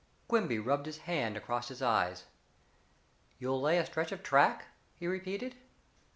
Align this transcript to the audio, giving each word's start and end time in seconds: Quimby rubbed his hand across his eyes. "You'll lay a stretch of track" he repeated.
Quimby 0.27 0.57
rubbed 0.57 0.87
his 0.87 0.97
hand 0.97 1.37
across 1.37 1.67
his 1.67 1.79
eyes. 1.79 2.23
"You'll 3.37 3.61
lay 3.61 3.77
a 3.77 3.85
stretch 3.85 4.11
of 4.11 4.23
track" 4.23 4.65
he 4.99 5.05
repeated. 5.05 5.55